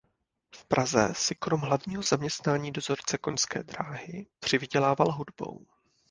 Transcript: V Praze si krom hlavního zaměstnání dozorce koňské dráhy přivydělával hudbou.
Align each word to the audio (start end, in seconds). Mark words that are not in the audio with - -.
V 0.55 0.65
Praze 0.65 1.09
si 1.15 1.35
krom 1.35 1.59
hlavního 1.61 2.03
zaměstnání 2.03 2.71
dozorce 2.71 3.17
koňské 3.17 3.63
dráhy 3.63 4.27
přivydělával 4.39 5.11
hudbou. 5.11 5.65